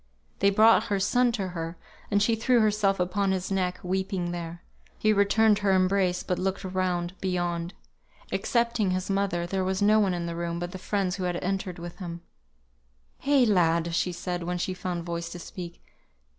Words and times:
They 0.39 0.49
brought 0.49 0.85
her 0.85 0.99
son 0.99 1.31
to 1.33 1.49
her, 1.49 1.77
and 2.09 2.23
she 2.23 2.33
threw 2.35 2.59
herself 2.59 2.99
upon 2.99 3.31
his 3.31 3.51
neck, 3.51 3.79
weeping 3.83 4.31
there. 4.31 4.63
He 4.97 5.13
returned 5.13 5.59
her 5.59 5.73
embrace, 5.73 6.23
but 6.23 6.39
looked 6.39 6.65
around, 6.65 7.13
beyond. 7.21 7.75
Excepting 8.31 8.89
his 8.89 9.11
mother 9.11 9.45
there 9.45 9.63
was 9.63 9.79
no 9.79 9.99
one 9.99 10.15
in 10.15 10.25
the 10.25 10.35
room 10.35 10.57
but 10.57 10.71
the 10.71 10.79
friends 10.79 11.17
who 11.17 11.25
had 11.25 11.35
entered 11.43 11.77
with 11.77 11.99
him. 11.99 12.21
"Eh, 13.27 13.45
lad!" 13.47 13.93
said 13.93 14.39
she, 14.39 14.43
when 14.43 14.57
she 14.57 14.73
found 14.73 15.03
voice 15.03 15.29
to 15.29 15.37
speak. 15.37 15.83